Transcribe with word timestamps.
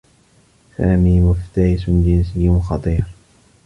سامي 0.77 1.19
مفترس 1.21 1.89
جنسيّ 1.89 2.59
خطير. 2.59 3.03